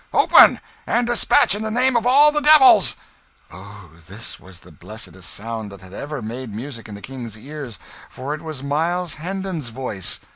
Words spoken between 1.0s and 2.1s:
despatch, in the name of